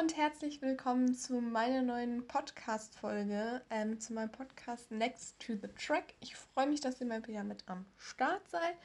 [0.00, 6.14] und herzlich willkommen zu meiner neuen Podcast-Folge, ähm, zu meinem Podcast Next to the Track.
[6.20, 8.76] Ich freue mich, dass ihr mal wieder mit am Start seid.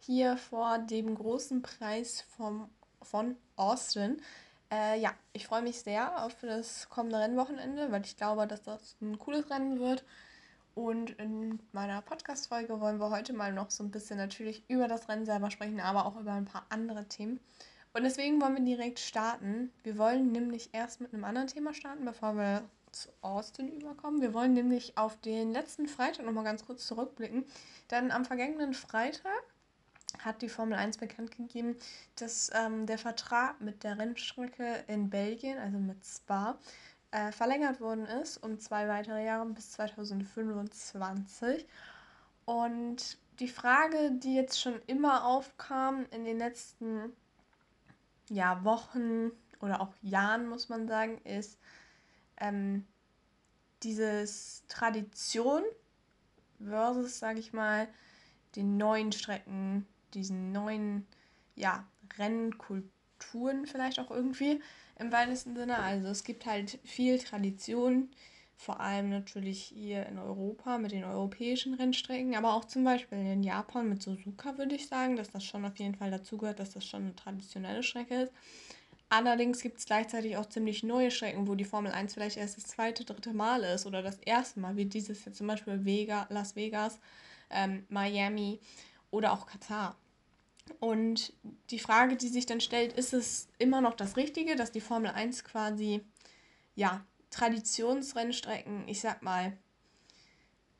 [0.00, 2.68] Hier vor dem großen Preis vom,
[3.00, 4.20] von Austin.
[4.72, 8.96] Äh, ja, ich freue mich sehr auf das kommende Rennwochenende, weil ich glaube, dass das
[9.00, 10.04] ein cooles Rennen wird.
[10.74, 15.08] Und in meiner Podcast-Folge wollen wir heute mal noch so ein bisschen natürlich über das
[15.08, 17.38] Rennen selber sprechen, aber auch über ein paar andere Themen.
[17.96, 19.72] Und deswegen wollen wir direkt starten.
[19.82, 24.20] Wir wollen nämlich erst mit einem anderen Thema starten, bevor wir zu Austin überkommen.
[24.20, 27.46] Wir wollen nämlich auf den letzten Freitag nochmal ganz kurz zurückblicken.
[27.90, 29.42] Denn am vergangenen Freitag
[30.18, 31.74] hat die Formel 1 bekannt gegeben,
[32.16, 36.58] dass ähm, der Vertrag mit der Rennstrecke in Belgien, also mit Spa,
[37.12, 41.66] äh, verlängert worden ist um zwei weitere Jahre bis 2025.
[42.44, 47.16] Und die Frage, die jetzt schon immer aufkam in den letzten
[48.28, 49.30] ja, Wochen
[49.60, 51.58] oder auch Jahren, muss man sagen, ist
[52.38, 52.86] ähm,
[53.82, 55.62] dieses Tradition
[56.58, 57.88] versus, sage ich mal,
[58.54, 61.06] den neuen Strecken, diesen neuen,
[61.54, 61.86] ja,
[62.18, 64.62] Rennkulturen vielleicht auch irgendwie
[64.98, 65.78] im weitesten Sinne.
[65.78, 68.10] Also es gibt halt viel Tradition,
[68.56, 73.42] vor allem natürlich hier in Europa mit den europäischen Rennstrecken, aber auch zum Beispiel in
[73.42, 76.86] Japan mit Suzuka würde ich sagen, dass das schon auf jeden Fall dazugehört, dass das
[76.86, 78.32] schon eine traditionelle Strecke ist.
[79.08, 82.64] Allerdings gibt es gleichzeitig auch ziemlich neue Strecken, wo die Formel 1 vielleicht erst das
[82.64, 86.56] zweite, dritte Mal ist oder das erste Mal, wie dieses jetzt zum Beispiel Vega, Las
[86.56, 86.98] Vegas,
[87.50, 88.58] ähm, Miami
[89.10, 89.96] oder auch Katar.
[90.80, 91.32] Und
[91.70, 95.12] die Frage, die sich dann stellt, ist es immer noch das Richtige, dass die Formel
[95.12, 96.00] 1 quasi
[96.74, 99.56] ja, Traditionsrennstrecken, ich sag mal,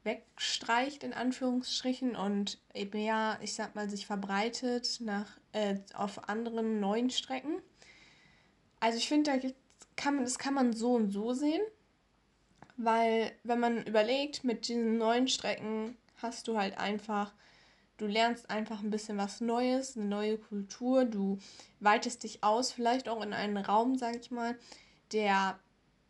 [0.07, 2.59] wegstreicht in Anführungsstrichen und
[2.93, 7.61] mehr, ich sag mal, sich verbreitet nach, äh, auf anderen neuen Strecken.
[8.81, 9.49] Also ich finde, da
[9.97, 11.63] kann man, das kann man so und so sehen,
[12.77, 17.35] weil wenn man überlegt, mit diesen neuen Strecken hast du halt einfach,
[17.97, 21.39] du lernst einfach ein bisschen was Neues, eine neue Kultur, du
[21.81, 24.59] weitest dich aus, vielleicht auch in einen Raum, sag ich mal,
[25.13, 25.59] der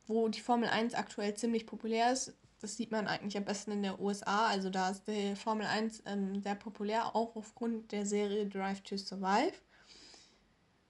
[0.06, 2.34] wo die Formel 1 aktuell ziemlich populär ist.
[2.60, 4.46] Das sieht man eigentlich am besten in der USA.
[4.46, 8.96] Also da ist die Formel 1 ähm, sehr populär, auch aufgrund der Serie Drive to
[8.96, 9.54] Survive.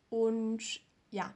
[0.08, 1.34] Und ja,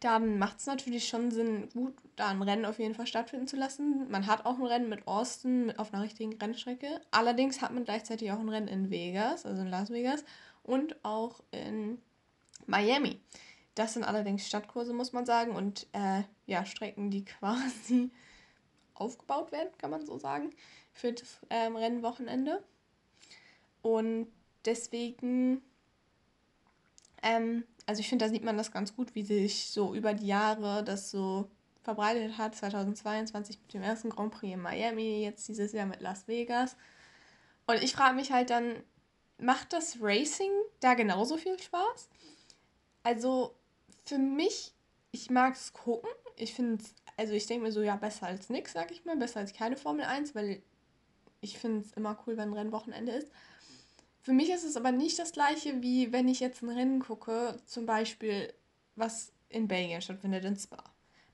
[0.00, 3.56] dann macht es natürlich schon Sinn, gut, da ein Rennen auf jeden Fall stattfinden zu
[3.56, 4.08] lassen.
[4.10, 7.00] Man hat auch ein Rennen mit Austin auf einer richtigen Rennstrecke.
[7.10, 10.24] Allerdings hat man gleichzeitig auch ein Rennen in Vegas, also in Las Vegas
[10.62, 11.98] und auch in
[12.66, 13.20] Miami.
[13.78, 18.10] Das sind allerdings Stadtkurse, muss man sagen, und äh, ja, Strecken, die quasi
[18.94, 20.50] aufgebaut werden, kann man so sagen,
[20.92, 22.64] für das ähm, Rennwochenende.
[23.80, 24.26] Und
[24.64, 25.62] deswegen,
[27.22, 30.26] ähm, also ich finde, da sieht man das ganz gut, wie sich so über die
[30.26, 31.48] Jahre das so
[31.82, 32.56] verbreitet hat.
[32.56, 36.76] 2022 mit dem ersten Grand Prix in Miami, jetzt dieses Jahr mit Las Vegas.
[37.68, 38.82] Und ich frage mich halt dann,
[39.38, 40.50] macht das Racing
[40.80, 42.08] da genauso viel Spaß?
[43.04, 43.54] Also
[44.08, 44.72] für mich,
[45.12, 46.10] ich mag es gucken.
[46.36, 49.16] Ich finde es, also ich denke mir so, ja, besser als nichts, sag ich mal.
[49.16, 50.62] Besser als keine Formel 1, weil
[51.40, 53.30] ich finde es immer cool, wenn ein Rennwochenende ist.
[54.20, 57.56] Für mich ist es aber nicht das gleiche, wie wenn ich jetzt ein Rennen gucke,
[57.66, 58.52] zum Beispiel,
[58.96, 60.82] was in Belgien stattfindet, in Spa,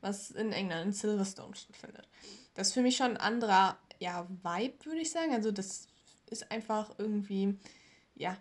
[0.00, 2.08] was in England, in Silverstone stattfindet.
[2.54, 5.32] Das ist für mich schon ein anderer, ja, Vibe, würde ich sagen.
[5.32, 5.88] Also das
[6.30, 7.58] ist einfach irgendwie,
[8.14, 8.36] ja,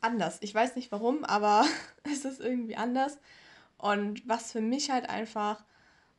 [0.00, 0.38] anders.
[0.40, 1.64] Ich weiß nicht warum, aber
[2.04, 3.18] es ist irgendwie anders.
[3.78, 5.64] Und was für mich halt einfach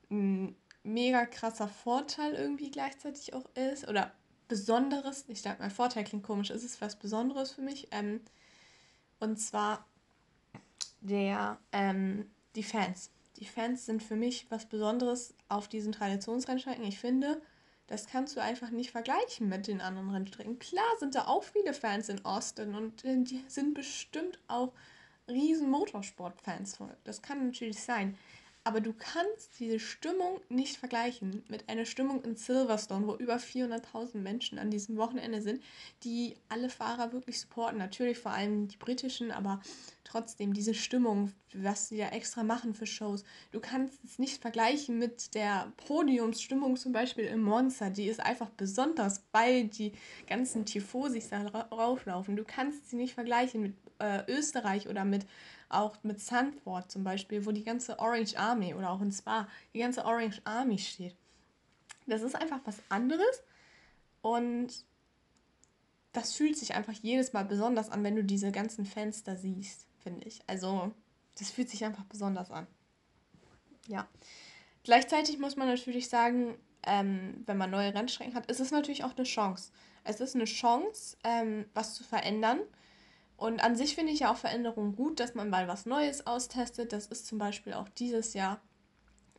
[0.10, 4.12] ein mega krasser Vorteil irgendwie gleichzeitig auch ist, oder
[4.48, 7.88] Besonderes, ich sag mal, Vorteil klingt komisch, ist es was Besonderes für mich.
[7.92, 8.20] Ähm,
[9.20, 9.86] und zwar
[11.00, 13.12] der, ähm, die Fans.
[13.38, 16.84] Die Fans sind für mich was Besonderes auf diesen Traditionsrennstrecken.
[16.84, 17.42] Ich finde,
[17.92, 20.60] das kannst du einfach nicht vergleichen mit den anderen Rennstrecken.
[20.60, 24.72] Klar sind da auch viele Fans in Austin und äh, die sind bestimmt auch
[25.28, 26.80] riesen Motorsport-Fans.
[27.04, 28.18] Das kann natürlich sein.
[28.64, 34.18] Aber du kannst diese Stimmung nicht vergleichen mit einer Stimmung in Silverstone, wo über 400.000
[34.18, 35.64] Menschen an diesem Wochenende sind,
[36.04, 37.80] die alle Fahrer wirklich supporten.
[37.80, 39.62] Natürlich vor allem die britischen, aber
[40.04, 43.24] trotzdem diese Stimmung, was sie da extra machen für Shows.
[43.52, 47.90] Du kannst es nicht vergleichen mit der Podiumsstimmung zum Beispiel im Monster.
[47.90, 49.94] Die ist einfach besonders, weil die
[50.28, 51.42] ganzen Tifosis da
[51.72, 52.36] rauflaufen.
[52.36, 55.26] Du kannst sie nicht vergleichen mit äh, Österreich oder mit
[55.74, 59.80] auch mit Sandford zum Beispiel, wo die ganze Orange Army oder auch in Spa die
[59.80, 61.16] ganze Orange Army steht.
[62.08, 63.44] Das ist einfach was anderes
[64.22, 64.86] und
[66.14, 70.28] das fühlt sich einfach jedes Mal besonders an, wenn du diese ganzen Fenster siehst, finde
[70.28, 70.42] ich.
[70.48, 70.92] Also,
[71.40, 72.68] das fühlt sich einfach besonders an.
[73.88, 74.08] ja.
[74.84, 79.16] Gleichzeitig muss man natürlich sagen, ähm, wenn man neue Rennstrecken hat, ist es natürlich auch
[79.16, 79.72] eine Chance.
[80.04, 82.60] Es ist eine Chance, ähm, was zu verändern.
[83.42, 86.94] Und an sich finde ich ja auch Veränderungen gut, dass man mal was Neues austestet.
[86.94, 88.62] Das ist zum Beispiel auch dieses Jahr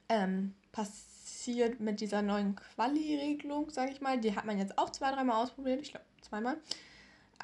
[0.08, 4.18] ähm, passiert mit dieser neuen Quali-Regelung, sage ich mal.
[4.18, 5.80] Die hat man jetzt auch zwei, dreimal ausprobiert.
[5.80, 6.56] Ich glaube, zweimal.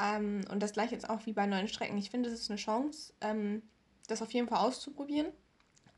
[0.00, 1.96] Ähm, und das gleiche jetzt auch wie bei neuen Strecken.
[1.96, 3.62] Ich finde, es ist eine Chance, ähm,
[4.08, 5.28] das auf jeden Fall auszuprobieren.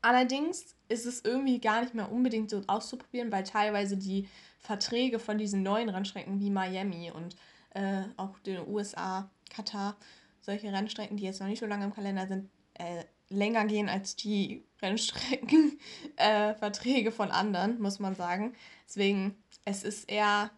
[0.03, 4.29] Allerdings ist es irgendwie gar nicht mehr unbedingt so auszuprobieren, weil teilweise die
[4.59, 7.35] Verträge von diesen neuen Rennstrecken wie Miami und
[7.71, 9.97] äh, auch den USA, Katar,
[10.41, 14.15] solche Rennstrecken, die jetzt noch nicht so lange im Kalender sind, äh, länger gehen als
[14.15, 15.79] die Rennstreckenverträge
[17.09, 18.55] äh, von anderen, muss man sagen.
[18.87, 19.35] Deswegen,
[19.65, 20.51] es ist eher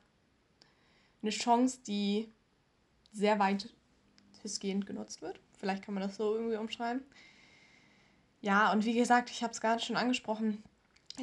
[1.21, 2.31] eine Chance, die
[3.11, 5.39] sehr weitestgehend genutzt wird.
[5.57, 7.03] Vielleicht kann man das so irgendwie umschreiben.
[8.41, 10.61] Ja, und wie gesagt, ich habe es gerade schon angesprochen,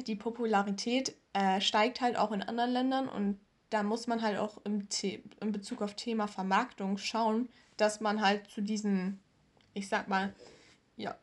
[0.07, 3.39] die Popularität äh, steigt halt auch in anderen Ländern und
[3.71, 8.21] da muss man halt auch im, The in Bezug auf Thema Vermarktung schauen, dass man
[8.21, 9.19] halt zu diesen,
[9.73, 10.35] ich sag mal,
[10.97, 11.15] ja,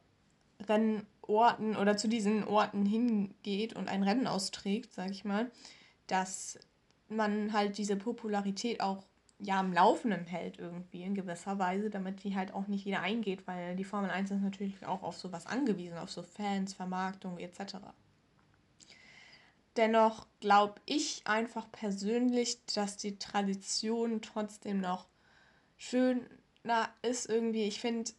[0.66, 5.50] Rennorten oder zu diesen Orten hingeht und ein Rennen austrägt, sag ich mal,
[6.08, 6.58] dass
[7.08, 9.04] man halt diese Popularität auch
[9.40, 13.46] ja am Laufenden hält irgendwie in gewisser Weise, damit die halt auch nicht jeder eingeht,
[13.46, 17.76] weil die Formel 1 ist natürlich auch auf sowas angewiesen, auf so Fans, Vermarktung etc.
[19.78, 25.06] Dennoch glaube ich einfach persönlich, dass die Tradition trotzdem noch
[25.78, 26.26] schön
[26.64, 27.62] na, ist irgendwie.
[27.62, 28.10] Ich finde,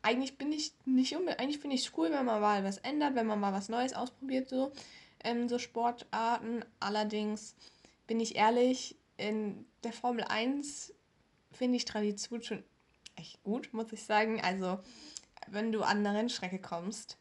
[0.00, 3.14] eigentlich bin ich nicht unbedingt, eigentlich finde ich es cool, wenn man mal was ändert,
[3.14, 4.72] wenn man mal was Neues ausprobiert, so,
[5.24, 6.64] ähm, so Sportarten.
[6.80, 7.54] Allerdings
[8.06, 10.94] bin ich ehrlich, in der Formel 1
[11.50, 12.64] finde ich Tradition schon
[13.16, 14.40] echt gut, muss ich sagen.
[14.40, 14.78] Also,
[15.48, 17.18] wenn du an eine Rennstrecke kommst,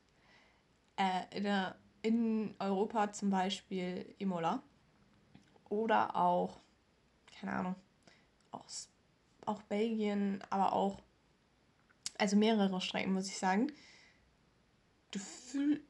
[0.98, 4.62] äh, in, der, in Europa zum Beispiel Imola
[5.70, 6.58] oder auch,
[7.40, 7.76] keine Ahnung,
[8.52, 8.90] aus,
[9.46, 11.02] auch Belgien, aber auch,
[12.18, 13.72] also mehrere Strecken, muss ich sagen.
[15.12, 15.88] Du fühlst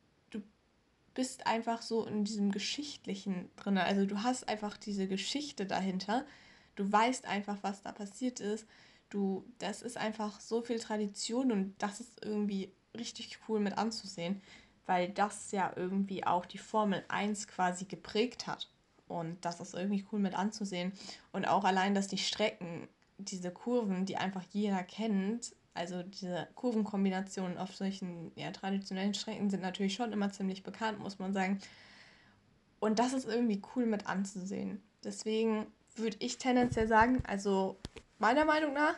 [1.17, 3.79] bist einfach so in diesem Geschichtlichen drin.
[3.79, 6.27] Also du hast einfach diese Geschichte dahinter.
[6.75, 8.67] Du weißt einfach, was da passiert ist.
[9.09, 14.43] Du, das ist einfach so viel Tradition und das ist irgendwie richtig cool mit anzusehen,
[14.87, 18.69] weil das ja irgendwie auch die Formel 1 quasi geprägt hat.
[19.07, 20.91] Und das ist irgendwie cool mit anzusehen.
[21.31, 22.87] Und auch allein, dass die Strecken,
[23.17, 29.61] diese Kurven, die einfach jeder kennt, also diese Kurvenkombinationen auf solchen ja, traditionellen Strecken sind
[29.61, 31.59] natürlich schon immer ziemlich bekannt, muss man sagen.
[32.79, 34.81] Und das ist irgendwie cool mit anzusehen.
[35.03, 37.77] Deswegen würde ich tendenziell sagen, also
[38.19, 38.95] meiner Meinung nach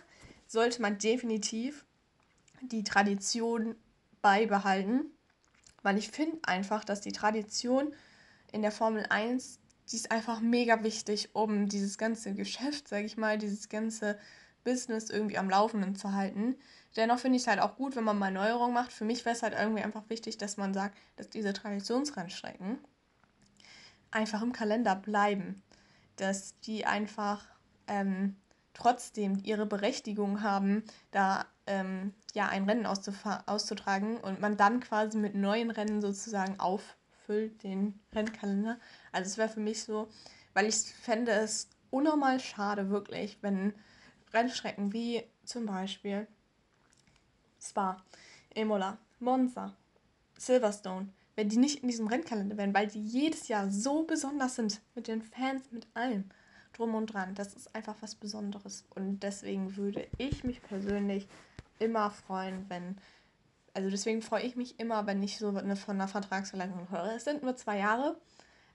[0.47, 1.85] sollte man definitiv
[2.61, 3.75] die Tradition
[4.21, 5.11] beibehalten,
[5.83, 7.93] weil ich finde einfach, dass die Tradition
[8.51, 9.59] in der Formel 1,
[9.91, 14.17] die ist einfach mega wichtig, um dieses ganze Geschäft, sage ich mal, dieses ganze
[14.63, 16.55] Business irgendwie am Laufenden zu halten.
[16.95, 18.91] Dennoch finde ich es halt auch gut, wenn man mal Neuerungen macht.
[18.91, 22.77] Für mich wäre es halt irgendwie einfach wichtig, dass man sagt, dass diese Traditionsrennstrecken
[24.11, 25.61] einfach im Kalender bleiben.
[26.15, 27.45] Dass die einfach
[27.87, 28.35] ähm,
[28.73, 35.35] trotzdem ihre Berechtigung haben, da ähm, ja ein Rennen auszutragen und man dann quasi mit
[35.35, 38.77] neuen Rennen sozusagen auffüllt, den Rennkalender.
[39.11, 40.09] Also es wäre für mich so,
[40.53, 43.73] weil ich fände es unnormal schade, wirklich, wenn
[44.33, 46.27] Rennstrecken wie zum Beispiel
[47.61, 48.03] Spa,
[48.53, 49.75] Imola, Monza,
[50.37, 54.81] Silverstone, wenn die nicht in diesem Rennkalender wären, weil die jedes Jahr so besonders sind
[54.95, 56.29] mit den Fans, mit allem
[56.73, 57.35] drum und dran.
[57.35, 58.85] Das ist einfach was Besonderes.
[58.95, 61.27] Und deswegen würde ich mich persönlich
[61.79, 62.97] immer freuen, wenn.
[63.73, 67.15] Also deswegen freue ich mich immer, wenn ich so eine, von einer Vertragsverlängerung höre.
[67.15, 68.19] Es sind nur zwei Jahre,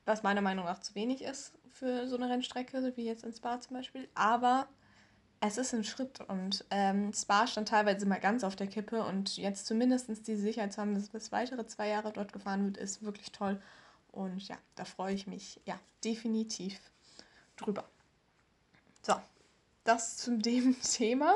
[0.05, 3.61] was meiner Meinung nach zu wenig ist für so eine Rennstrecke, wie jetzt in Spa
[3.61, 4.09] zum Beispiel.
[4.15, 4.69] Aber
[5.41, 9.37] es ist ein Schritt und ähm, Spa stand teilweise mal ganz auf der Kippe und
[9.37, 13.03] jetzt zumindest die Sicherheit zu haben, dass bis weitere zwei Jahre dort gefahren wird, ist
[13.03, 13.61] wirklich toll.
[14.11, 16.79] Und ja, da freue ich mich ja definitiv
[17.57, 17.85] drüber.
[19.03, 19.15] So,
[19.83, 21.35] das zu dem Thema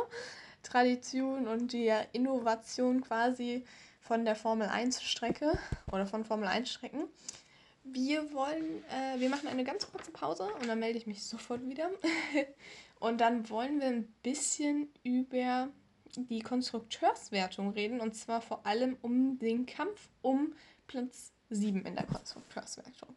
[0.70, 3.64] Tradition und die Innovation quasi
[4.00, 5.58] von der Formel 1 Strecke
[5.90, 7.04] oder von Formel 1 Strecken.
[7.84, 11.66] Wir wollen, äh, wir machen eine ganz kurze Pause und dann melde ich mich sofort
[11.66, 11.90] wieder.
[13.00, 15.68] Und dann wollen wir ein bisschen über
[16.16, 20.52] die Konstrukteurswertung reden und zwar vor allem um den Kampf um
[20.88, 23.14] Platz 7 in der Konstrukteurswertung.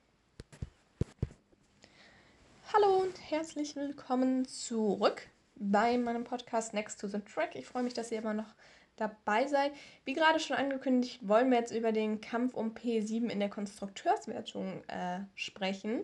[2.71, 5.30] Hallo und herzlich willkommen zurück
[5.61, 7.55] bei meinem Podcast Next to the Track.
[7.55, 8.53] Ich freue mich, dass ihr immer noch
[8.95, 9.71] dabei seid.
[10.05, 14.83] Wie gerade schon angekündigt, wollen wir jetzt über den Kampf um P7 in der Konstrukteurswertung
[14.87, 16.03] äh, sprechen.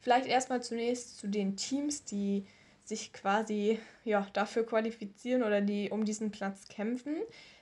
[0.00, 2.46] Vielleicht erstmal zunächst zu den Teams, die
[2.84, 7.16] sich quasi ja, dafür qualifizieren oder die um diesen Platz kämpfen.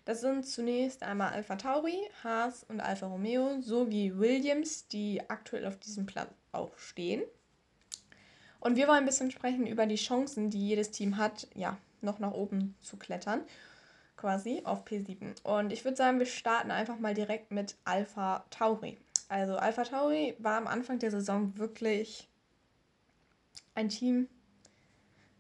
[0.05, 5.79] Das sind zunächst einmal Alpha Tauri, Haas und Alfa Romeo sowie Williams, die aktuell auf
[5.79, 7.23] diesem Platz auch stehen.
[8.67, 12.19] Und wir wollen ein bisschen sprechen über die Chancen, die jedes Team hat, ja, noch
[12.19, 13.43] nach oben zu klettern,
[14.17, 15.41] quasi auf P7.
[15.45, 18.99] Und ich würde sagen, wir starten einfach mal direkt mit Alpha Tauri.
[19.29, 22.27] Also Alpha Tauri war am Anfang der Saison wirklich
[23.77, 24.27] ein Team,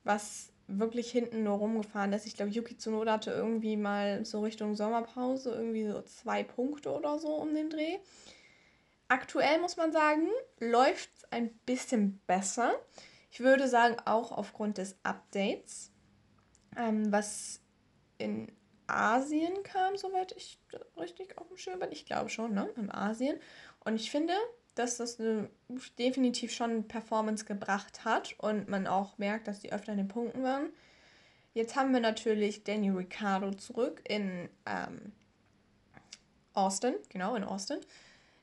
[0.04, 2.28] was wirklich hinten nur rumgefahren ist.
[2.28, 7.18] Ich glaube, Yuki Tsunoda hatte irgendwie mal so Richtung Sommerpause irgendwie so zwei Punkte oder
[7.18, 7.98] so um den Dreh.
[9.08, 10.28] Aktuell muss man sagen,
[10.60, 12.72] läuft es ein bisschen besser.
[13.30, 15.90] Ich würde sagen, auch aufgrund des Updates,
[16.76, 17.60] ähm, was
[18.18, 18.50] in
[18.86, 20.60] Asien kam, soweit ich
[20.96, 21.92] richtig auf dem Schirm bin.
[21.92, 22.68] Ich glaube schon, ne?
[22.76, 23.38] In Asien.
[23.84, 24.32] Und ich finde,
[24.74, 25.18] dass das
[25.98, 30.42] definitiv schon Performance gebracht hat und man auch merkt, dass die öfter in den Punkten
[30.42, 30.68] waren.
[31.54, 35.12] Jetzt haben wir natürlich Danny Ricciardo zurück in ähm,
[36.52, 37.78] Austin, genau in Austin.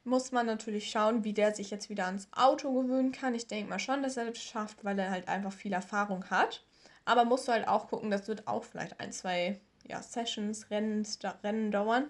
[0.05, 3.35] Muss man natürlich schauen, wie der sich jetzt wieder ans Auto gewöhnen kann.
[3.35, 6.63] Ich denke mal schon, dass er das schafft, weil er halt einfach viel Erfahrung hat.
[7.05, 11.07] Aber musst du halt auch gucken, das wird auch vielleicht ein, zwei ja, Sessions, Rennen,
[11.43, 12.07] Rennen dauern.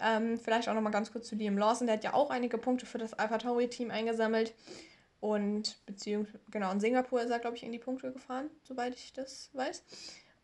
[0.00, 1.86] Ähm, vielleicht auch nochmal ganz kurz zu Liam Lawson.
[1.86, 4.54] Der hat ja auch einige Punkte für das Alpha Tauri-Team eingesammelt.
[5.20, 9.12] Und beziehungsweise, genau, in Singapur ist er, glaube ich, in die Punkte gefahren, soweit ich
[9.12, 9.82] das weiß.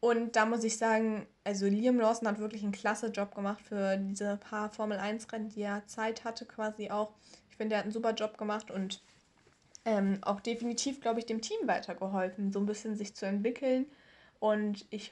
[0.04, 3.96] Und da muss ich sagen, also Liam Lawson hat wirklich einen klasse Job gemacht für
[3.96, 7.14] diese paar Formel 1-Rennen, die er Zeit hatte, quasi auch.
[7.48, 9.02] Ich finde, er hat einen super Job gemacht und
[9.86, 13.86] ähm, auch definitiv, glaube ich, dem Team weitergeholfen, so ein bisschen sich zu entwickeln.
[14.40, 15.10] Und ich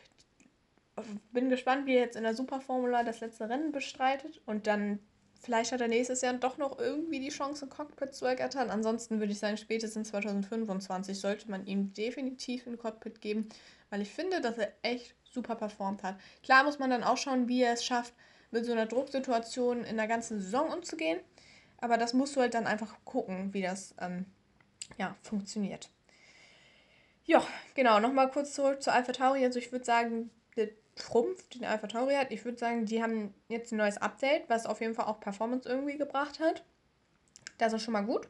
[1.33, 4.99] bin gespannt, wie er jetzt in der Superformula das letzte Rennen bestreitet und dann
[5.43, 8.71] vielleicht hat er nächstes Jahr doch noch irgendwie die Chance, ein Cockpit zu ergattern.
[8.71, 13.49] Ansonsten würde ich sagen, spätestens 2025 sollte man ihm definitiv ein Cockpit geben,
[13.91, 16.17] weil ich finde, dass er echt super performt hat.
[16.43, 18.15] Klar muss man dann auch schauen, wie er es schafft,
[18.51, 21.19] mit so einer Drucksituation in der ganzen Saison umzugehen.
[21.79, 24.27] Aber das musst du halt dann einfach gucken, wie das ähm,
[24.99, 25.91] ja, funktioniert.
[27.25, 27.45] Ja,
[27.75, 29.45] genau, nochmal kurz zurück zu Alpha Tauri.
[29.45, 32.31] Also ich würde sagen, der Trumpf, den Alpha Tauri hat.
[32.31, 35.69] Ich würde sagen, die haben jetzt ein neues Update, was auf jeden Fall auch Performance
[35.69, 36.65] irgendwie gebracht hat.
[37.59, 38.29] Das ist schon mal gut.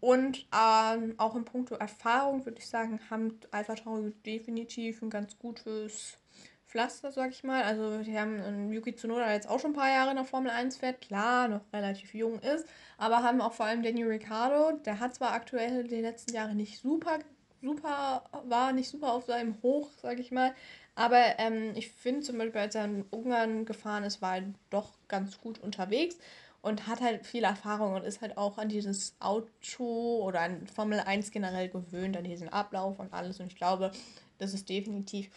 [0.00, 5.38] Und ähm, auch in puncto Erfahrung würde ich sagen, haben Alpha Tauri definitiv ein ganz
[5.38, 6.18] gutes
[6.66, 7.62] Pflaster, sag ich mal.
[7.62, 10.50] Also die haben einen Yuki Tsunoda, jetzt auch schon ein paar Jahre in der Formel
[10.50, 14.98] 1 fährt, klar, noch relativ jung ist, aber haben auch vor allem Daniel Ricciardo, der
[14.98, 17.18] hat zwar aktuell die letzten Jahre nicht super,
[17.60, 20.54] super, war nicht super auf seinem Hoch, sag ich mal,
[20.94, 24.90] aber ähm, ich finde zum Beispiel, als er in Ungarn gefahren ist, war er doch
[25.08, 26.16] ganz gut unterwegs
[26.60, 31.00] und hat halt viel Erfahrung und ist halt auch an dieses Auto oder an Formel
[31.00, 33.40] 1 generell gewöhnt, an diesen Ablauf und alles.
[33.40, 33.90] Und ich glaube,
[34.38, 35.30] das ist definitiv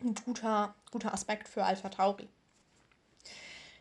[0.00, 2.28] ein guter, guter Aspekt für Alpha Tauri.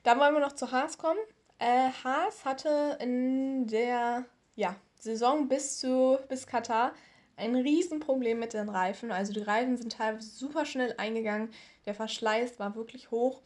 [0.03, 1.19] Dann wollen wir noch zu Haas kommen.
[1.59, 6.93] Äh, Haas hatte in der ja, Saison bis zu bis Katar
[7.41, 9.11] ein Riesenproblem mit den Reifen.
[9.11, 11.49] Also die Reifen sind teilweise super schnell eingegangen.
[11.85, 13.41] Der Verschleiß war wirklich hoch.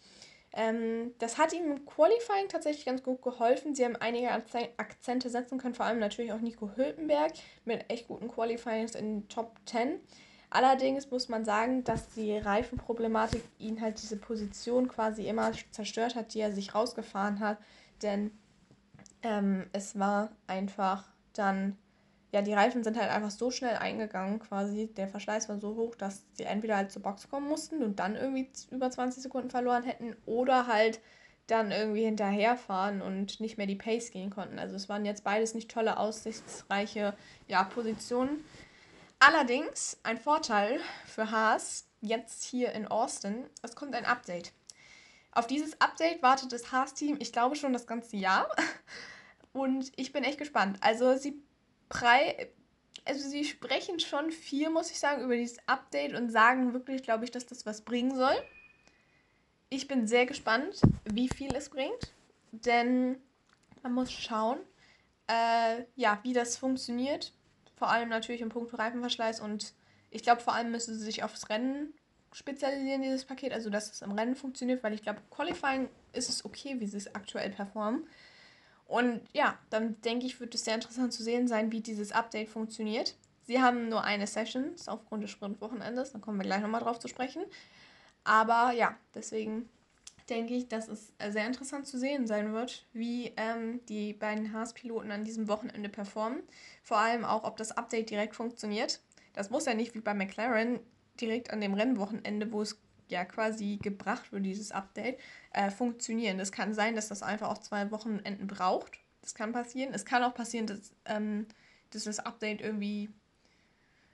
[0.53, 3.75] Ähm, das hat ihnen im Qualifying tatsächlich ganz gut geholfen.
[3.75, 7.33] Sie haben einige Akzente setzen können, vor allem natürlich auch Nico Hülkenberg
[7.65, 9.99] mit echt guten Qualifyings in Top 10.
[10.49, 16.33] Allerdings muss man sagen, dass die Reifenproblematik ihn halt diese Position quasi immer zerstört hat,
[16.33, 17.57] die er sich rausgefahren hat.
[18.01, 18.31] Denn
[19.23, 21.77] ähm, es war einfach dann
[22.35, 24.87] ja, die Reifen sind halt einfach so schnell eingegangen, quasi.
[24.97, 28.17] Der Verschleiß war so hoch, dass sie entweder halt zur Box kommen mussten und dann
[28.17, 30.99] irgendwie über 20 Sekunden verloren hätten oder halt
[31.47, 34.59] dann irgendwie hinterherfahren und nicht mehr die Pace gehen konnten.
[34.59, 37.15] Also es waren jetzt beides nicht tolle, aussichtsreiche
[37.47, 38.43] ja, Positionen.
[39.19, 44.51] Allerdings ein Vorteil für Haas jetzt hier in Austin, es kommt ein Update.
[45.31, 48.49] Auf dieses Update wartet das Haas-Team, ich glaube schon das ganze Jahr.
[49.53, 50.79] Und ich bin echt gespannt.
[50.81, 51.41] Also sie
[51.89, 52.49] Prei,
[53.05, 57.25] also sie sprechen schon viel, muss ich sagen, über dieses Update und sagen wirklich, glaube
[57.25, 58.35] ich, dass das was bringen soll.
[59.69, 62.13] Ich bin sehr gespannt, wie viel es bringt,
[62.51, 63.17] denn
[63.83, 64.59] man muss schauen,
[65.27, 67.33] äh, ja, wie das funktioniert.
[67.75, 69.73] Vor allem natürlich im Punkt Reifenverschleiß und
[70.11, 71.93] ich glaube, vor allem müssen sie sich aufs Rennen
[72.31, 76.43] spezialisieren, dieses Paket, also dass es im Rennen funktioniert, weil ich glaube, Qualifying ist es
[76.43, 78.07] okay, wie sie es aktuell performen.
[78.85, 82.49] Und ja, dann denke ich, wird es sehr interessant zu sehen sein, wie dieses Update
[82.49, 83.15] funktioniert.
[83.43, 87.07] Sie haben nur eine Session, aufgrund des Sprintwochenendes, da kommen wir gleich nochmal drauf zu
[87.07, 87.43] sprechen.
[88.23, 89.69] Aber ja, deswegen
[90.29, 95.11] denke ich, dass es sehr interessant zu sehen sein wird, wie ähm, die beiden Haas-Piloten
[95.11, 96.41] an diesem Wochenende performen.
[96.81, 99.01] Vor allem auch, ob das Update direkt funktioniert.
[99.33, 100.79] Das muss ja nicht wie bei McLaren
[101.21, 105.19] direkt an dem Rennwochenende, wo es ja quasi gebracht wird, dieses Update,
[105.51, 106.39] äh, funktionieren.
[106.39, 108.99] Es kann sein, dass das einfach auch zwei Wochenenden braucht.
[109.21, 109.93] Das kann passieren.
[109.93, 111.47] Es kann auch passieren, dass, ähm,
[111.91, 113.09] dass das Update irgendwie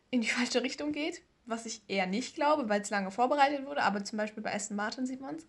[0.09, 3.83] in die falsche Richtung geht, was ich eher nicht glaube, weil es lange vorbereitet wurde,
[3.83, 5.45] aber zum Beispiel bei Aston Martin sieht man es.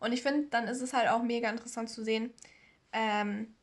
[0.00, 2.32] Und ich finde, dann ist es halt auch mega interessant zu sehen,
[2.92, 3.54] ähm,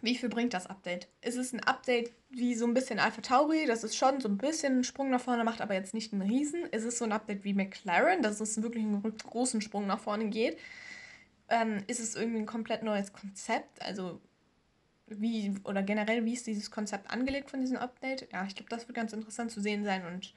[0.00, 1.08] wie viel bringt das Update?
[1.20, 4.38] Ist es ein Update wie so ein bisschen Alpha Tauri, dass es schon so ein
[4.38, 6.64] bisschen einen Sprung nach vorne macht, aber jetzt nicht einen Riesen?
[6.66, 10.28] Ist es so ein Update wie McLaren, dass es wirklich einen großen Sprung nach vorne
[10.28, 10.58] geht?
[11.48, 13.82] Ähm, ist es irgendwie ein komplett neues Konzept?
[13.82, 14.20] Also
[15.06, 18.28] wie oder generell, wie ist dieses Konzept angelegt von diesem Update?
[18.32, 20.34] Ja, ich glaube, das wird ganz interessant zu sehen sein und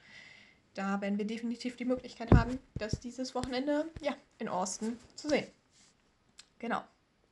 [0.74, 5.46] da werden wir definitiv die Möglichkeit haben, das dieses Wochenende ja, in Austin zu sehen.
[6.58, 6.82] Genau.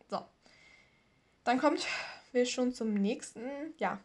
[0.09, 0.21] So.
[1.45, 1.87] Dann kommt
[2.33, 3.41] wir schon zum nächsten,
[3.79, 4.01] ja,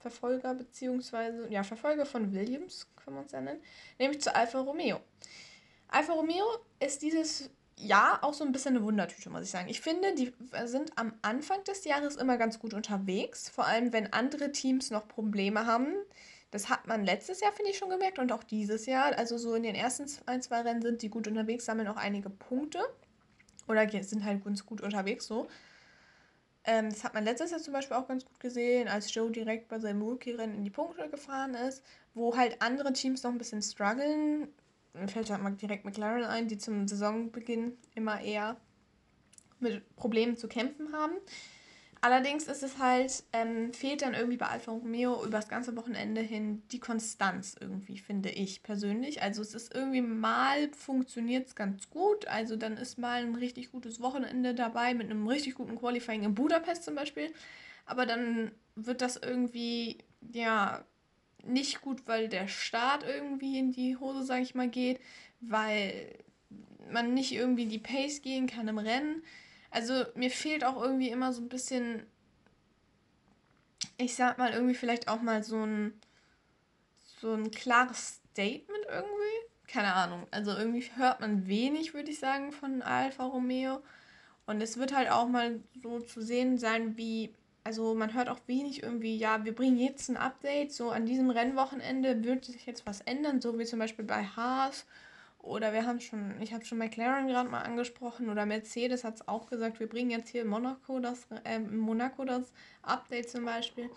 [0.00, 3.60] Verfolger beziehungsweise ja, Verfolger von Williams, können wir uns ja nennen,
[3.98, 5.00] nämlich zu Alfa Romeo.
[5.88, 6.44] Alfa Romeo
[6.78, 9.68] ist dieses Jahr auch so ein bisschen eine Wundertüte, muss ich sagen.
[9.68, 10.32] Ich finde, die
[10.64, 15.08] sind am Anfang des Jahres immer ganz gut unterwegs, vor allem wenn andere Teams noch
[15.08, 15.94] Probleme haben.
[16.50, 19.16] Das hat man letztes Jahr, finde ich, schon gemerkt und auch dieses Jahr.
[19.16, 22.28] Also so in den ersten ein, zwei Rennen sind die gut unterwegs, sammeln auch einige
[22.28, 22.80] Punkte.
[23.68, 25.46] Oder sind halt ganz gut unterwegs so.
[26.64, 29.68] Ähm, das hat man letztes Jahr zum Beispiel auch ganz gut gesehen, als Joe direkt
[29.68, 31.82] bei seinem Rookie-Rennen in die Punkte gefahren ist,
[32.14, 34.48] wo halt andere Teams noch ein bisschen strugglen.
[34.92, 38.56] Mir fällt halt mal direkt McLaren ein, die zum Saisonbeginn immer eher
[39.60, 41.14] mit Problemen zu kämpfen haben.
[42.02, 46.22] Allerdings ist es halt, ähm, fehlt dann irgendwie bei Alfa Romeo über das ganze Wochenende
[46.22, 49.20] hin die Konstanz irgendwie, finde ich persönlich.
[49.22, 52.26] Also es ist irgendwie mal funktioniert es ganz gut.
[52.26, 56.34] Also dann ist mal ein richtig gutes Wochenende dabei mit einem richtig guten Qualifying in
[56.34, 57.34] Budapest zum Beispiel.
[57.84, 59.98] Aber dann wird das irgendwie,
[60.32, 60.84] ja,
[61.44, 65.00] nicht gut, weil der Start irgendwie in die Hose, sag ich mal, geht,
[65.40, 66.14] weil
[66.90, 69.22] man nicht irgendwie die Pace gehen kann im Rennen.
[69.70, 72.06] Also mir fehlt auch irgendwie immer so ein bisschen,
[73.98, 76.00] ich sag mal, irgendwie vielleicht auch mal so ein,
[77.20, 79.50] so ein klares Statement irgendwie.
[79.68, 80.26] Keine Ahnung.
[80.32, 83.80] Also irgendwie hört man wenig, würde ich sagen, von Alfa Romeo.
[84.46, 88.40] Und es wird halt auch mal so zu sehen sein, wie, also man hört auch
[88.48, 92.84] wenig irgendwie, ja, wir bringen jetzt ein Update, so an diesem Rennwochenende wird sich jetzt
[92.84, 94.86] was ändern, so wie zum Beispiel bei Haas
[95.42, 99.28] oder wir haben schon, ich habe schon McLaren gerade mal angesprochen oder Mercedes hat es
[99.28, 103.90] auch gesagt, wir bringen jetzt hier Monaco das, äh, Monaco das Update zum Beispiel.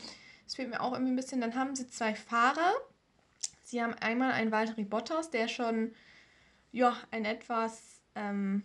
[0.45, 1.41] Das fehlt mir auch irgendwie ein bisschen.
[1.41, 2.73] Dann haben sie zwei Fahrer.
[3.63, 5.93] Sie haben einmal einen Valtteri Bottas, der schon,
[6.71, 8.63] ja, ein etwas, ähm,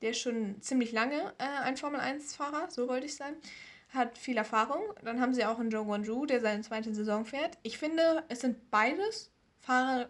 [0.00, 3.36] der schon ziemlich lange äh, ein Formel-1-Fahrer, so wollte ich sagen,
[3.90, 4.82] hat viel Erfahrung.
[5.02, 7.58] Dann haben sie auch einen Joe Guanju, der seine zweite Saison fährt.
[7.62, 10.08] Ich finde, es sind beides Fahrer,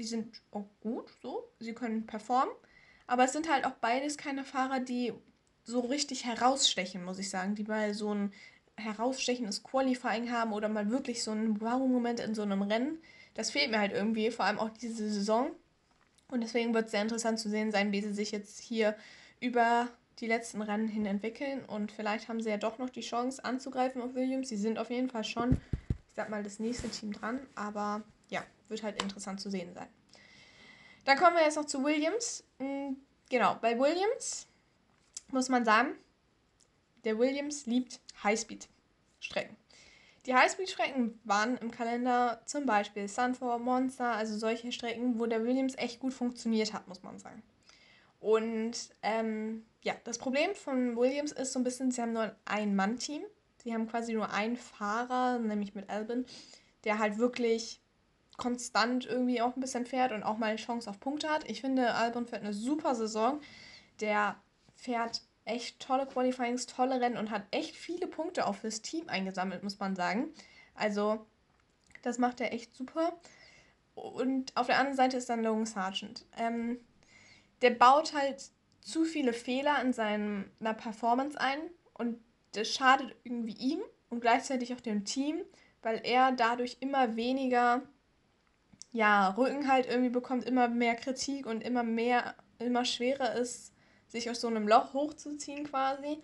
[0.00, 2.54] die sind auch gut, so, sie können performen,
[3.06, 5.12] aber es sind halt auch beides keine Fahrer, die
[5.64, 8.32] so richtig herausstechen, muss ich sagen, die mal so ein
[8.76, 12.98] herausstechendes Qualifying haben oder mal wirklich so einen Wow-Moment in so einem Rennen.
[13.34, 15.50] Das fehlt mir halt irgendwie, vor allem auch diese Saison.
[16.28, 18.96] Und deswegen wird es sehr interessant zu sehen sein, wie sie sich jetzt hier
[19.38, 19.88] über
[20.20, 21.64] die letzten Rennen hin entwickeln.
[21.64, 24.48] Und vielleicht haben sie ja doch noch die Chance anzugreifen auf Williams.
[24.48, 27.40] Sie sind auf jeden Fall schon, ich sag mal, das nächste Team dran.
[27.54, 29.88] Aber ja, wird halt interessant zu sehen sein.
[31.04, 32.44] Dann kommen wir jetzt noch zu Williams.
[32.58, 32.96] Hm,
[33.28, 34.46] genau, bei Williams
[35.28, 35.94] muss man sagen,
[37.04, 39.56] der Williams liebt Highspeed-Strecken.
[40.26, 45.74] Die Highspeed-Strecken waren im Kalender zum Beispiel Sunford, Monster, also solche Strecken, wo der Williams
[45.76, 47.42] echt gut funktioniert hat, muss man sagen.
[48.20, 52.76] Und ähm, ja, das Problem von Williams ist so ein bisschen, sie haben nur ein
[52.76, 53.22] Mann-Team.
[53.62, 56.26] Sie haben quasi nur einen Fahrer, nämlich mit Albin,
[56.84, 57.80] der halt wirklich
[58.40, 61.48] konstant irgendwie auch ein bisschen fährt und auch mal eine Chance auf Punkte hat.
[61.48, 63.38] Ich finde, Albon fährt eine super Saison.
[64.00, 64.34] Der
[64.74, 69.62] fährt echt tolle Qualifyings, tolle Rennen und hat echt viele Punkte auch fürs Team eingesammelt,
[69.62, 70.32] muss man sagen.
[70.74, 71.26] Also,
[72.00, 73.12] das macht er echt super.
[73.94, 76.24] Und auf der anderen Seite ist dann Logan Sargent.
[76.38, 76.80] Ähm,
[77.60, 78.50] der baut halt
[78.80, 81.58] zu viele Fehler in seiner Performance ein
[81.92, 82.18] und
[82.52, 85.42] das schadet irgendwie ihm und gleichzeitig auch dem Team,
[85.82, 87.82] weil er dadurch immer weniger
[88.92, 93.72] ja, Rücken halt irgendwie bekommt immer mehr Kritik und immer mehr, immer schwerer ist,
[94.08, 96.22] sich aus so einem Loch hochzuziehen quasi.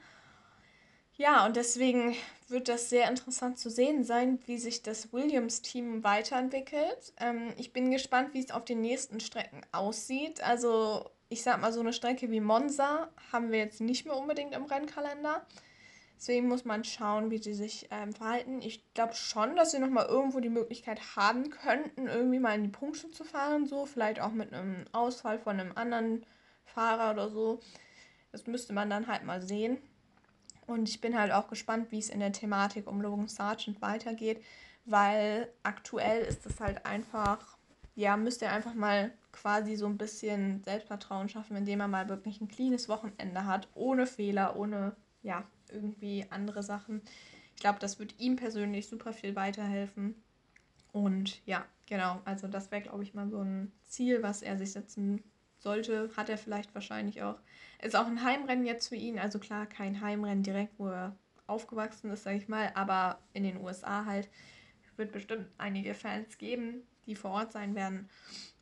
[1.15, 2.15] Ja, und deswegen
[2.49, 7.15] wird das sehr interessant zu sehen sein, wie sich das Williams-Team weiterentwickelt.
[7.19, 10.43] Ähm, ich bin gespannt, wie es auf den nächsten Strecken aussieht.
[10.43, 14.55] Also ich sag mal, so eine Strecke wie Monza haben wir jetzt nicht mehr unbedingt
[14.55, 15.47] im Rennkalender.
[16.17, 18.63] Deswegen muss man schauen, wie sie sich ähm, verhalten.
[18.63, 22.69] Ich glaube schon, dass sie nochmal irgendwo die Möglichkeit haben könnten, irgendwie mal in die
[22.71, 23.67] Punkte zu fahren.
[23.67, 26.25] So, vielleicht auch mit einem Ausfall von einem anderen
[26.65, 27.61] Fahrer oder so.
[28.33, 29.79] Das müsste man dann halt mal sehen.
[30.67, 34.43] Und ich bin halt auch gespannt, wie es in der Thematik um Logan Sargent weitergeht,
[34.85, 37.57] weil aktuell ist es halt einfach,
[37.95, 42.41] ja, müsste er einfach mal quasi so ein bisschen Selbstvertrauen schaffen, indem er mal wirklich
[42.41, 47.03] ein cleanes Wochenende hat, ohne Fehler, ohne, ja, irgendwie andere Sachen.
[47.55, 50.15] Ich glaube, das wird ihm persönlich super viel weiterhelfen.
[50.93, 54.73] Und ja, genau, also das wäre, glaube ich, mal so ein Ziel, was er sich
[54.73, 55.23] setzen
[55.59, 56.11] sollte.
[56.17, 57.41] Hat er vielleicht wahrscheinlich auch.
[57.83, 59.19] Ist auch ein Heimrennen jetzt für ihn.
[59.19, 63.59] Also klar, kein Heimrennen direkt, wo er aufgewachsen ist, sage ich mal, aber in den
[63.59, 64.29] USA halt
[64.97, 68.09] wird bestimmt einige Fans geben, die vor Ort sein werden.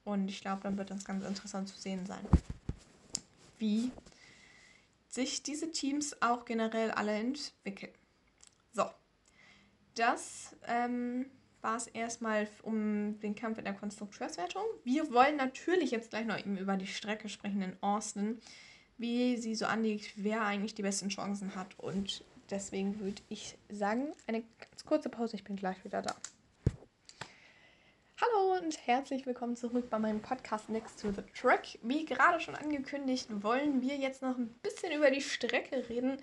[0.05, 2.25] Und ich glaube, dann wird das ganz interessant zu sehen sein,
[3.59, 3.91] wie
[5.15, 7.93] sich diese Teams auch generell alle entwickeln.
[8.73, 8.85] So,
[9.95, 11.27] das ähm,
[11.63, 14.65] war es erstmal um den Kampf in der Konstrukteurswertung.
[14.83, 18.41] Wir wollen natürlich jetzt gleich noch eben über die Strecke sprechen in Austin,
[18.99, 21.79] wie sie so anliegt, wer eigentlich die besten Chancen hat.
[21.79, 26.17] Und deswegen würde ich sagen, eine ganz kurze Pause, ich bin gleich wieder da.
[28.21, 31.81] Hallo und herzlich willkommen zurück bei meinem Podcast Next to the Track.
[31.83, 36.19] Wie gerade schon angekündigt, wollen wir jetzt noch ein bisschen über die Strecke reden.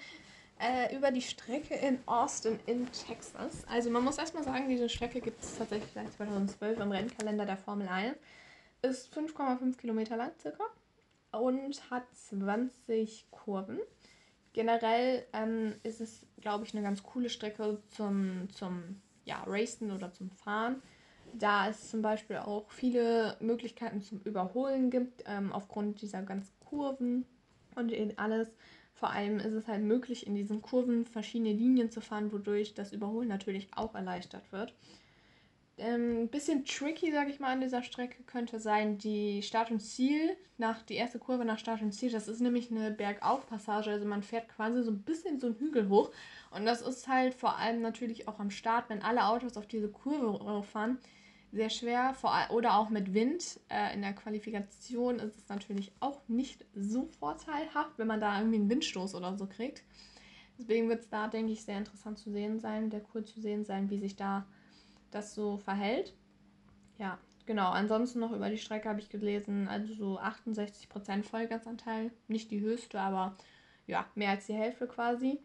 [0.57, 3.65] Äh, über die Strecke in Austin in Texas.
[3.67, 7.57] Also man muss erstmal sagen, diese Strecke gibt es tatsächlich seit 2012 im Rennkalender der
[7.57, 8.15] Formel 1.
[8.83, 10.63] Ist 5,5 Kilometer lang circa
[11.31, 13.81] und hat 20 Kurven.
[14.53, 20.13] Generell ähm, ist es, glaube ich, eine ganz coole Strecke zum, zum ja, Racen oder
[20.13, 20.81] zum Fahren
[21.33, 27.25] da es zum Beispiel auch viele Möglichkeiten zum Überholen gibt, ähm, aufgrund dieser ganzen Kurven
[27.75, 28.49] und alles.
[28.93, 32.93] Vor allem ist es halt möglich, in diesen Kurven verschiedene Linien zu fahren, wodurch das
[32.93, 34.75] Überholen natürlich auch erleichtert wird.
[35.77, 39.79] Ein ähm, bisschen tricky, sage ich mal, an dieser Strecke könnte sein, die Start und
[39.79, 44.05] Ziel, nach, die erste Kurve nach Start und Ziel, das ist nämlich eine Bergaufpassage, also
[44.05, 46.11] man fährt quasi so ein bisschen so einen Hügel hoch
[46.51, 49.89] und das ist halt vor allem natürlich auch am Start, wenn alle Autos auf diese
[49.89, 50.99] Kurve fahren,
[51.51, 52.13] sehr schwer.
[52.13, 53.59] Vor, oder auch mit Wind.
[53.69, 58.57] Äh, in der Qualifikation ist es natürlich auch nicht so vorteilhaft, wenn man da irgendwie
[58.57, 59.83] einen Windstoß oder so kriegt.
[60.57, 63.65] Deswegen wird es da, denke ich, sehr interessant zu sehen sein, der cool zu sehen
[63.65, 64.45] sein, wie sich da
[65.09, 66.13] das so verhält.
[66.97, 67.71] Ja, genau.
[67.71, 72.11] Ansonsten noch über die Strecke habe ich gelesen, also so 68% Vollgasanteil.
[72.27, 73.35] Nicht die höchste, aber
[73.87, 75.39] ja, mehr als die Hälfte quasi.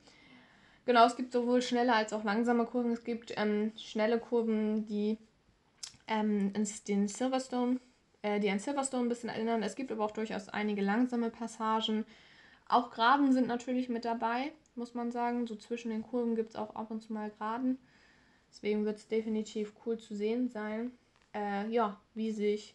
[0.85, 2.92] Genau, es gibt sowohl schnelle als auch langsame Kurven.
[2.92, 5.19] Es gibt ähm, schnelle Kurven, die
[6.07, 6.53] ähm,
[6.88, 7.81] den Silverstone,
[8.23, 9.62] äh, die an Silverstone ein bisschen erinnern.
[9.62, 12.05] Es gibt aber auch durchaus einige langsame Passagen.
[12.69, 15.47] Auch Graden sind natürlich mit dabei, muss man sagen.
[15.47, 17.79] So zwischen den Kurven gibt es auch ab und zu mal Graden.
[18.51, 20.92] Deswegen wird es definitiv cool zu sehen sein,
[21.35, 22.75] äh, ja, wie sich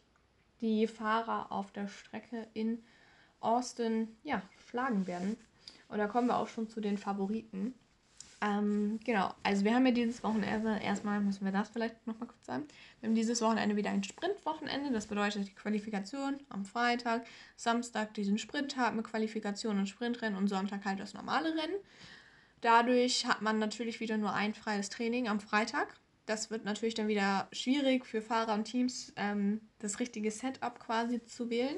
[0.61, 2.83] die Fahrer auf der Strecke in
[3.39, 5.37] Austin ja, schlagen werden.
[5.89, 7.73] Und da kommen wir auch schon zu den Favoriten.
[8.43, 12.47] Ähm, genau, also wir haben ja dieses Wochenende, erstmal müssen wir das vielleicht nochmal kurz
[12.47, 12.65] sagen.
[12.99, 17.23] Wir haben dieses Wochenende wieder ein Sprintwochenende, das bedeutet die Qualifikation am Freitag,
[17.55, 21.75] Samstag diesen Sprinttag mit Qualifikation und Sprintrennen und Sonntag halt das normale Rennen.
[22.61, 25.95] Dadurch hat man natürlich wieder nur ein freies Training am Freitag.
[26.25, 31.23] Das wird natürlich dann wieder schwierig für Fahrer und Teams, ähm, das richtige Setup quasi
[31.25, 31.77] zu wählen.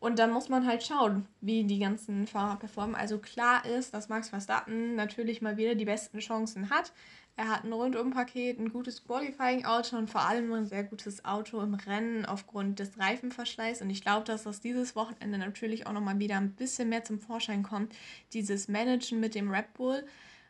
[0.00, 2.94] Und dann muss man halt schauen, wie die ganzen Fahrer performen.
[2.94, 6.92] Also klar ist, dass Max Verstappen natürlich mal wieder die besten Chancen hat.
[7.36, 11.74] Er hat ein Rundumpaket, ein gutes Qualifying-Auto und vor allem ein sehr gutes Auto im
[11.74, 13.80] Rennen aufgrund des Reifenverschleißs.
[13.82, 17.20] Und ich glaube, dass das dieses Wochenende natürlich auch nochmal wieder ein bisschen mehr zum
[17.20, 17.94] Vorschein kommt.
[18.32, 20.04] Dieses Managen mit dem Red Bull.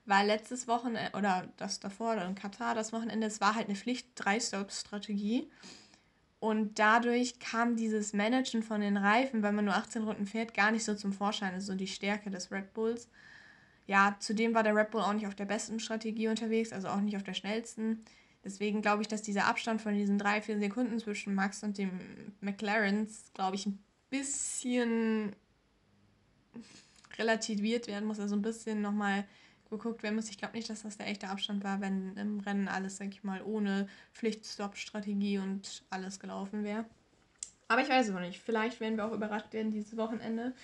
[0.06, 3.76] Weil letztes Wochenende oder das davor oder in Katar, das Wochenende, es war halt eine
[3.76, 5.50] Pflicht-3-Stop-Strategie.
[6.40, 10.70] Und dadurch kam dieses Managen von den Reifen, weil man nur 18 Runden fährt, gar
[10.70, 11.53] nicht so zum Vorschein.
[11.53, 13.09] Das ist so die Stärke des Red Bulls.
[13.87, 17.01] Ja, zudem war der Red Bull auch nicht auf der besten Strategie unterwegs, also auch
[17.01, 18.05] nicht auf der schnellsten.
[18.44, 21.90] Deswegen glaube ich, dass dieser Abstand von diesen drei, vier Sekunden zwischen Max und dem
[22.40, 25.35] McLarens, glaube ich, ein bisschen
[27.18, 28.20] relativiert werden muss.
[28.20, 29.24] Also ein bisschen nochmal
[29.70, 30.31] geguckt werden muss.
[30.31, 33.24] Ich glaube nicht, dass das der echte Abstand war, wenn im Rennen alles, denke ich
[33.24, 36.85] mal, ohne Pflichtstop-Strategie und alles gelaufen wäre.
[37.68, 38.40] Aber ich weiß es noch nicht.
[38.40, 40.54] Vielleicht werden wir auch überrascht werden dieses Wochenende.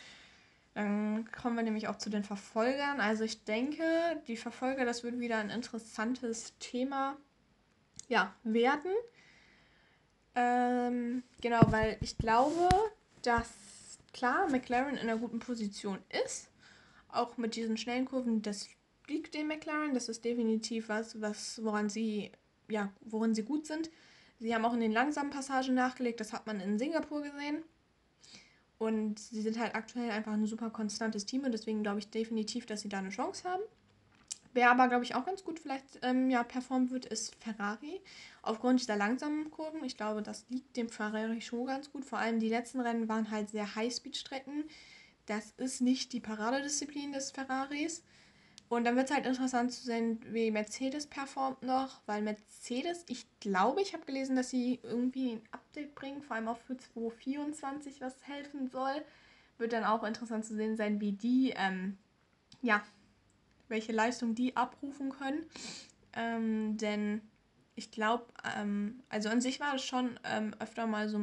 [0.73, 3.01] Dann kommen wir nämlich auch zu den Verfolgern.
[3.01, 3.85] Also ich denke,
[4.27, 7.17] die Verfolger, das wird wieder ein interessantes Thema
[8.09, 8.91] ja, werden.
[10.35, 12.69] Ähm, genau, weil ich glaube,
[13.23, 13.49] dass
[14.13, 16.51] klar McLaren in einer guten Position ist,
[17.09, 18.69] auch mit diesen schnellen Kurven, das
[19.09, 22.33] liegt dem McLaren, das ist definitiv was, was woran sie
[22.69, 23.91] ja, worin sie gut sind.
[24.39, 27.63] Sie haben auch in den langsamen Passagen nachgelegt, das hat man in Singapur gesehen.
[28.79, 32.67] Und sie sind halt aktuell einfach ein super konstantes Team und deswegen glaube ich definitiv,
[32.67, 33.63] dass sie da eine Chance haben.
[34.53, 38.01] Wer aber, glaube ich, auch ganz gut vielleicht ähm, ja, performen wird, ist Ferrari.
[38.41, 39.83] Aufgrund dieser langsamen Kurven.
[39.83, 42.05] Ich glaube, das liegt dem Ferrari schon ganz gut.
[42.05, 44.65] Vor allem die letzten Rennen waren halt sehr Highspeed-Strecken.
[45.27, 48.05] Das ist nicht die Paradedisziplin des Ferraris.
[48.75, 53.25] Und dann wird es halt interessant zu sehen, wie Mercedes performt noch, weil Mercedes, ich
[53.39, 58.01] glaube, ich habe gelesen, dass sie irgendwie ein Update bringen, vor allem auch für 2024,
[58.01, 59.05] was helfen soll.
[59.59, 61.99] Wird dann auch interessant zu sehen sein, wie die, ähm,
[62.63, 62.83] ja,
[63.69, 65.47] welche Leistung die abrufen können.
[66.13, 67.21] Ähm, denn
[67.77, 68.25] ich glaube,
[68.57, 71.21] ähm, also an sich war es schon ähm, öfter mal so,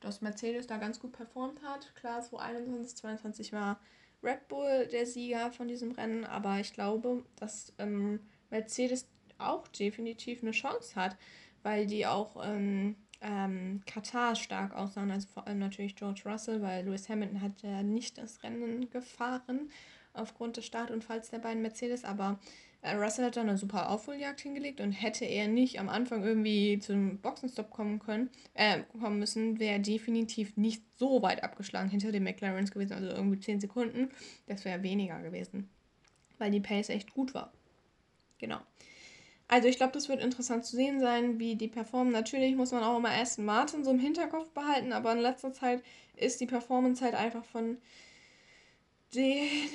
[0.00, 1.94] dass Mercedes da ganz gut performt hat.
[1.94, 3.78] Klar, 2021, 2022 war
[4.24, 9.06] Red Bull der Sieger von diesem Rennen, aber ich glaube, dass ähm, Mercedes
[9.38, 11.16] auch definitiv eine Chance hat,
[11.62, 16.84] weil die auch ähm, ähm, Katar stark aussahen, also vor allem natürlich George Russell, weil
[16.84, 19.70] Lewis Hamilton hat ja nicht das Rennen gefahren
[20.12, 22.38] aufgrund des Startunfalls der beiden Mercedes, aber
[22.84, 27.18] Russell hat da eine super Aufholjagd hingelegt und hätte er nicht am Anfang irgendwie zum
[27.18, 32.70] Boxenstopp kommen können, äh, kommen müssen, wäre definitiv nicht so weit abgeschlagen hinter den McLarens
[32.70, 34.10] gewesen, also irgendwie 10 Sekunden.
[34.46, 35.70] Das wäre weniger gewesen,
[36.38, 37.52] weil die Pace echt gut war.
[38.38, 38.60] Genau.
[39.48, 42.12] Also ich glaube, das wird interessant zu sehen sein, wie die performen.
[42.12, 45.82] Natürlich muss man auch immer Aston Martin so im Hinterkopf behalten, aber in letzter Zeit
[46.16, 47.78] ist die Performance halt einfach von
[49.14, 49.68] den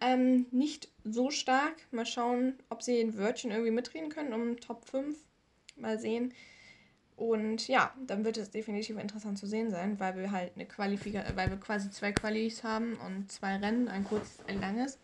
[0.00, 1.74] ähm, nicht so stark.
[1.90, 5.16] Mal schauen, ob sie ein Wörtchen irgendwie mitreden können um Top 5.
[5.76, 6.32] Mal sehen.
[7.16, 11.36] Und ja, dann wird es definitiv interessant zu sehen sein, weil wir halt eine Qualifikation,
[11.36, 14.98] weil wir quasi zwei Qualis haben und zwei Rennen, ein kurzes, ein langes.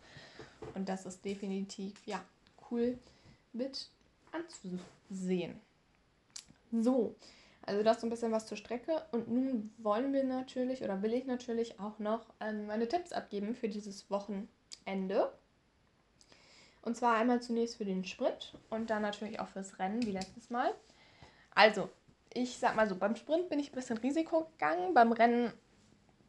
[0.75, 2.23] Und das ist definitiv, ja,
[2.69, 2.97] cool
[3.53, 3.89] mit
[4.31, 5.55] anzusehen.
[6.71, 7.15] So,
[7.63, 9.03] also das so ein bisschen was zur Strecke.
[9.11, 13.55] Und nun wollen wir natürlich oder will ich natürlich auch noch ähm, meine Tipps abgeben
[13.55, 15.31] für dieses Wochenende.
[16.81, 20.49] Und zwar einmal zunächst für den Sprint und dann natürlich auch fürs Rennen, wie letztes
[20.49, 20.73] Mal.
[21.53, 21.89] Also,
[22.33, 25.53] ich sag mal so, beim Sprint bin ich ein bisschen Risiko gegangen, beim Rennen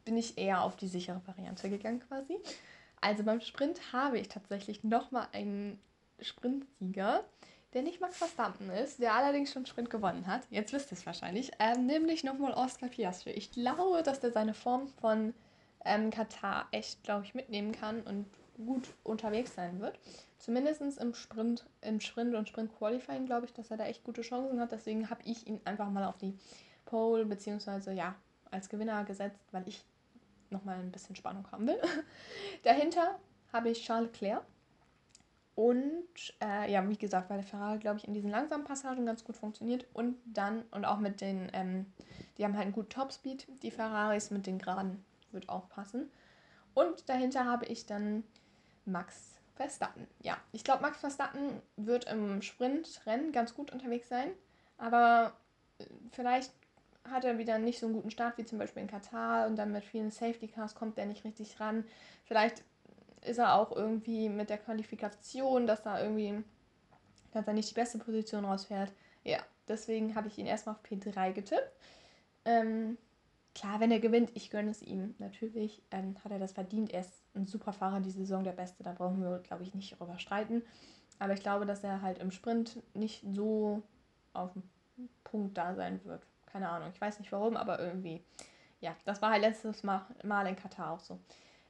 [0.04, 2.38] bin ich eher auf die sichere Variante gegangen quasi.
[3.00, 5.80] Also beim Sprint habe ich tatsächlich nochmal einen
[6.20, 7.24] Sprintsieger
[7.74, 10.42] der nicht Max Verstappen ist, der allerdings schon Sprint gewonnen hat.
[10.50, 11.52] Jetzt wisst ihr es wahrscheinlich.
[11.58, 13.30] Ähm, nämlich nochmal Oscar Piastri.
[13.30, 15.34] Ich glaube, dass der seine Form von
[15.84, 19.98] ähm, Katar echt, glaube ich, mitnehmen kann und gut unterwegs sein wird.
[20.38, 24.22] Zumindest im Sprint, im Sprint und Sprint Qualifying glaube ich, dass er da echt gute
[24.22, 24.72] Chancen hat.
[24.72, 26.36] Deswegen habe ich ihn einfach mal auf die
[26.84, 28.14] Pole beziehungsweise ja
[28.50, 29.84] als Gewinner gesetzt, weil ich
[30.50, 31.80] nochmal ein bisschen Spannung haben will.
[32.62, 33.18] Dahinter
[33.52, 34.44] habe ich Charles Leclerc
[35.54, 39.22] und äh, ja, wie gesagt, weil der Ferrari, glaube ich, in diesen langsamen Passagen ganz
[39.22, 39.86] gut funktioniert.
[39.92, 41.86] Und dann, und auch mit den, ähm,
[42.38, 46.10] die haben halt einen guten Topspeed, die Ferraris mit den Geraden wird auch passen.
[46.74, 48.24] Und dahinter habe ich dann
[48.86, 50.06] Max Verstappen.
[50.20, 54.30] Ja, ich glaube, Max Verstappen wird im Sprintrennen ganz gut unterwegs sein.
[54.78, 55.34] Aber
[55.78, 56.50] äh, vielleicht
[57.10, 59.72] hat er wieder nicht so einen guten Start wie zum Beispiel in Katar und dann
[59.72, 61.84] mit vielen Safety Cars kommt er nicht richtig ran.
[62.24, 62.62] Vielleicht
[63.24, 66.42] ist er auch irgendwie mit der Qualifikation, dass er irgendwie,
[67.32, 68.92] dass er nicht die beste Position rausfährt.
[69.24, 71.72] Ja, deswegen habe ich ihn erstmal auf P3 getippt.
[72.44, 72.98] Ähm,
[73.54, 75.14] klar, wenn er gewinnt, ich gönne es ihm.
[75.18, 76.92] Natürlich ähm, hat er das verdient.
[76.92, 78.82] Er ist ein super Fahrer die Saison, der Beste.
[78.82, 80.62] Da brauchen wir, glaube ich, nicht drüber streiten.
[81.18, 83.82] Aber ich glaube, dass er halt im Sprint nicht so
[84.32, 84.62] auf dem
[85.22, 86.26] Punkt da sein wird.
[86.46, 88.22] Keine Ahnung, ich weiß nicht warum, aber irgendwie.
[88.80, 90.04] Ja, das war halt letztes Mal
[90.46, 91.20] in Katar auch so.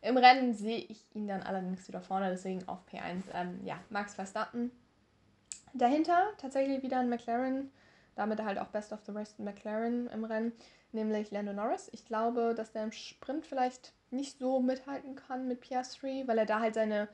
[0.03, 3.23] Im Rennen sehe ich ihn dann allerdings wieder vorne, deswegen auf P1.
[3.33, 4.73] Ähm, ja, Max Verstappen.
[5.75, 7.71] Dahinter tatsächlich wieder ein McLaren,
[8.17, 10.53] damit halt auch Best of the Rest McLaren im Rennen,
[10.91, 11.89] nämlich Lando Norris.
[11.93, 16.47] Ich glaube, dass der im Sprint vielleicht nicht so mithalten kann mit Piastri, weil er
[16.47, 17.09] da halt seine,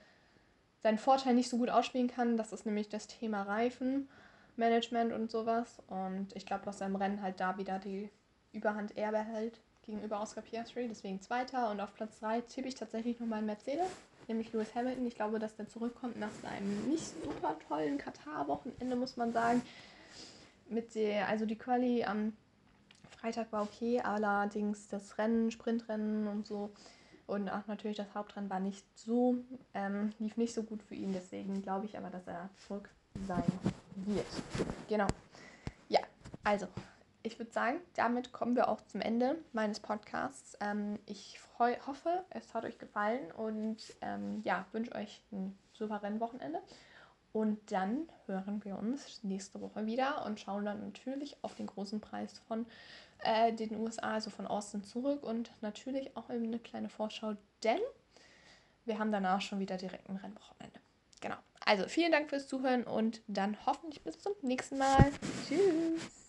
[0.83, 2.39] seinen Vorteil nicht so gut ausspielen kann.
[2.39, 5.83] Das ist nämlich das Thema Reifenmanagement und sowas.
[5.89, 8.11] Und ich glaube, dass er im Rennen halt da wieder die
[8.53, 11.71] Überhand eher behält gegenüber Oscar Piastri, deswegen Zweiter.
[11.71, 13.89] Und auf Platz 3 tippe ich tatsächlich nochmal einen Mercedes,
[14.29, 15.07] nämlich Lewis Hamilton.
[15.07, 19.63] Ich glaube, dass der zurückkommt nach seinem nicht super tollen Katar-Wochenende, muss man sagen.
[20.69, 22.35] Mit der, also die Quali am
[23.09, 26.71] Freitag war okay, allerdings das Rennen, Sprintrennen und so
[27.29, 29.37] und auch natürlich das Hauptrennen war nicht so,
[29.75, 31.13] ähm, lief nicht so gut für ihn.
[31.13, 32.89] Deswegen glaube ich aber, dass er zurück
[33.27, 33.45] sein
[33.97, 34.27] wird.
[34.89, 35.07] Genau.
[35.91, 36.01] Ja,
[36.43, 36.69] also
[37.23, 40.57] ich würde sagen, damit kommen wir auch zum Ende meines Podcasts.
[40.61, 46.03] Ähm, ich freu, hoffe, es hat euch gefallen und ähm, ja, wünsche euch ein super
[46.03, 46.61] Rennwochenende.
[47.33, 52.01] Und dann hören wir uns nächste Woche wieder und schauen dann natürlich auf den großen
[52.01, 52.67] Preis von
[53.23, 57.81] äh, den USA, also von Austin zurück und natürlich auch eben eine kleine Vorschau, denn
[58.87, 60.81] wir haben danach schon wieder direkt ein Rennwochenende.
[61.21, 61.37] Genau.
[61.67, 65.13] Also vielen Dank fürs Zuhören und dann hoffentlich bis zum nächsten Mal.
[65.47, 66.28] Tschüss.